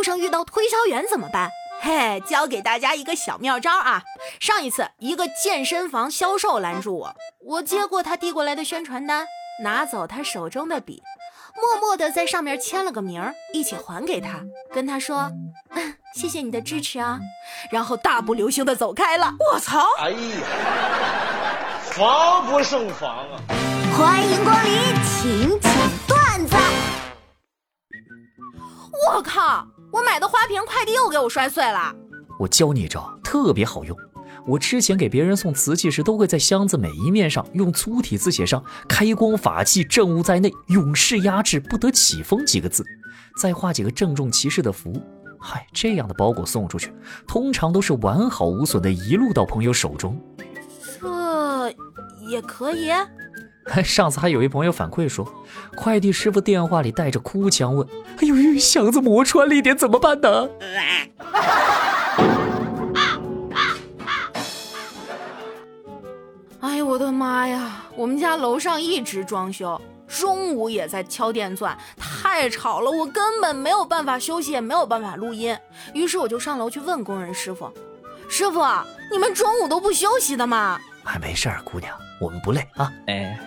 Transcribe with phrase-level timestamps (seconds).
[0.00, 1.50] 路上遇到推销员怎么办？
[1.82, 4.02] 嘿，教给大家一个小妙招啊！
[4.40, 9.26] 上一次一个健身房销售拦住我，我接过他递过来的宣传单，
[9.62, 11.02] 拿走他手中的笔，
[11.54, 14.40] 默默地在上面签了个名儿，一起还给他，
[14.72, 15.30] 跟他说
[15.76, 17.18] ：“嗯谢谢你的支持啊！”
[17.70, 19.34] 然后大步流星地走开了。
[19.52, 19.84] 我操！
[19.98, 20.16] 哎呀，
[21.82, 23.38] 防不胜防啊！
[23.98, 24.72] 欢迎光临，
[25.04, 25.70] 请讲
[26.08, 26.56] 段子。
[29.12, 29.66] 我靠！
[29.92, 31.94] 我买的花瓶快递又给我摔碎了。
[32.38, 33.96] 我教你一招，特别好用。
[34.46, 42.82] 我之前给别人送瓷器时，都会在箱子每一面上用粗体字写上“开光法器，镇物在内，永世压制，不得起风”几个字，
[43.36, 45.02] 再画几个郑重其事的符。
[45.38, 46.92] 嗨，这样的包裹送出去，
[47.26, 50.18] 通常都是完好无损的，一路到朋友手中。
[50.98, 51.70] 这
[52.28, 52.90] 也可以。
[53.84, 55.26] 上次还有一朋友反馈说，
[55.76, 57.86] 快递师傅电话里带着哭腔问
[58.18, 60.48] ：“哎呦，箱子磨穿了一点，怎么办呢？”
[66.60, 67.84] 哎呦我的妈呀！
[67.96, 75.56] 我们家楼上一直装修，中午也在敲电钻，太吵了，我根本没有办法休息，也没有办法录音。
[75.94, 77.70] 于是我就上楼去问工人师傅
[78.28, 78.60] ：“师傅，
[79.10, 82.92] 你们中午都不休息的吗？”哎，没事儿，姑娘，我们不累啊。
[83.06, 83.38] 哎，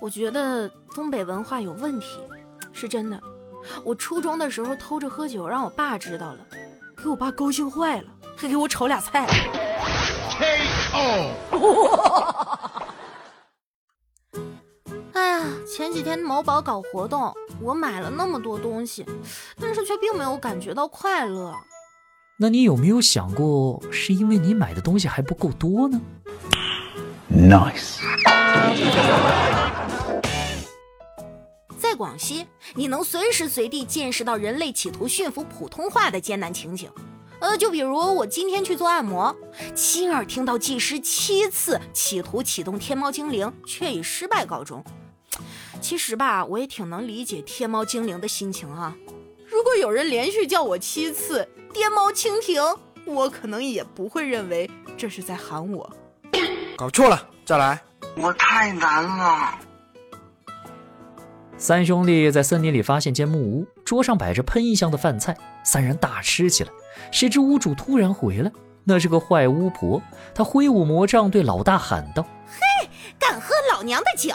[0.00, 2.20] 我觉得东北文化有问题，
[2.72, 3.20] 是真的。
[3.84, 6.38] 我初中的时候偷着喝酒，让我爸知道了，
[7.02, 9.26] 给我爸高兴坏了，还给我炒俩菜。
[10.38, 11.30] K.O.
[15.12, 19.04] 哎呀，前几天某宝搞活动，我买了那么多东西，
[19.60, 21.54] 但是却并没有感觉到快乐。
[22.42, 26.00] 那你有没有想过，是因为你买的东西还不够多呢
[27.30, 27.98] ？Nice。
[31.76, 36.90] 在广西，你能随时随地见识到人类企图驯服普通话的艰难情景。
[37.40, 39.36] 呃，就比如我今天去做按摩，
[39.74, 44.82] 亲耳听到技师七次企图启动天猫精灵，却以失败告终。
[45.82, 48.96] 其实吧，我也挺能理解天猫精灵的心情啊。
[49.70, 51.48] 如果有人连续叫我七次。
[51.72, 52.60] 爹猫蜻蜓，
[53.06, 55.88] 我可能也不会认为这是在喊我。
[56.76, 57.80] 搞错了，再来。
[58.16, 59.54] 我太难了。
[61.56, 66.70] 三兄弟在森林里发现间木屋，桌上摆着喷一箱的饭菜，三人大吃起来。
[67.12, 68.50] 谁知屋主突然回来，
[68.82, 70.02] 那是个坏巫婆。
[70.34, 74.34] 她挥舞魔杖对老大喊道：“嘿，敢喝老娘的酒！”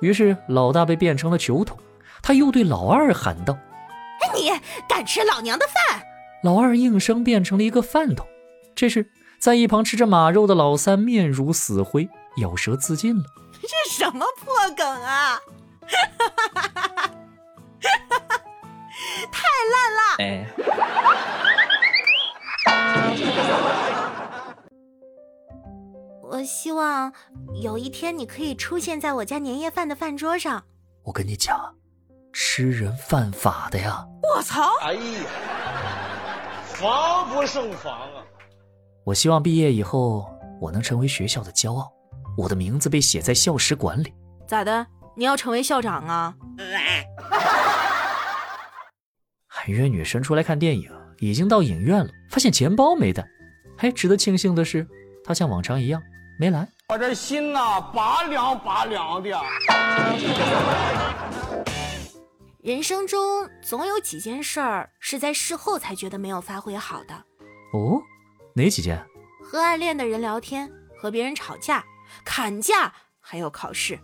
[0.00, 1.78] 于是老大被变成了酒桶。
[2.22, 3.56] 他又对老二喊道
[4.34, 4.50] ：“你
[4.88, 6.02] 敢吃老娘的饭！”
[6.44, 8.26] 老二应声变成了一个饭桶。
[8.74, 13.24] 这时，在一旁吃着马肉的老三面如死灰，咬舌自尽了。
[13.62, 15.40] 这什么破梗啊！
[19.30, 20.00] 太烂了！
[20.18, 20.46] 哎，
[26.22, 27.12] 我希望
[27.62, 30.64] 有一天你可以出现在我家年夜饭的饭桌上。
[31.04, 31.76] 我跟你讲，
[32.32, 34.04] 吃人犯法的呀！
[34.22, 34.62] 我操！
[34.82, 35.00] 哎呀！
[36.66, 38.24] 防不胜防啊！
[39.04, 40.26] 我希望毕业以后
[40.60, 41.92] 我能成为学校的骄傲，
[42.36, 44.14] 我的名字被写在校史馆里。
[44.46, 44.86] 咋的？
[45.14, 46.34] 你要成为校长啊？
[49.46, 53.24] 还约女神出来看电影，已经到影院了，发现钱包没带。
[53.76, 54.86] 还，值得庆幸的是，
[55.24, 56.02] 她像往常一样
[56.38, 56.66] 没来。
[56.88, 59.30] 我这心呐，拔凉拔凉的。
[62.62, 67.12] 人生中总有几件事儿是在事后才觉得没有发挥好的。
[67.72, 68.00] 哦，
[68.54, 69.04] 哪几件？
[69.42, 71.84] 和暗恋的人聊天，和别人吵架，
[72.24, 73.98] 砍价，还有考试。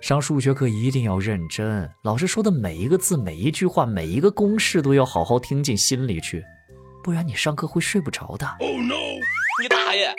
[0.00, 6.40] 上数学课一定要认真，老师说的每一个字、每一句话、每一个公式都要好好听进心里去，
[7.02, 8.46] 不然你上课会睡不着的。
[8.60, 8.94] Oh no！
[9.60, 10.14] 你大爷！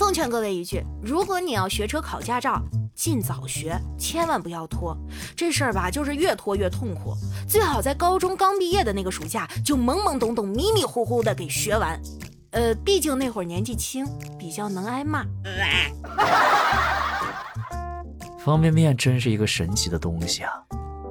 [0.00, 2.58] 奉劝各位一句：如果你要学车考驾照，
[2.94, 4.96] 尽早学，千万不要拖。
[5.36, 7.14] 这事儿吧，就是越拖越痛苦。
[7.46, 12.00] 最好在高中刚毕业的那个暑假就懵懵懂懂、迷迷糊糊的给学完。
[12.52, 14.06] 呃，毕竟那会儿年纪轻，
[14.38, 15.22] 比较能挨骂。
[18.42, 20.50] 方便面真是一个神奇的东西啊！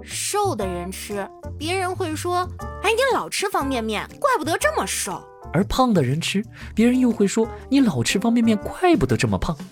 [0.03, 1.29] 瘦的人吃，
[1.59, 2.37] 别人会说
[2.81, 6.43] ：“哎，你老吃方便面，怪不得这么瘦。”而胖的人吃，
[6.73, 9.55] 别人又会说你老吃方便面，怪不得这么胖。